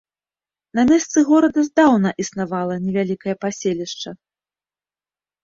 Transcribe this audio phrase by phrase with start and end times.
[0.77, 4.09] На месцы горада здаўна існавала невялікае паселішча.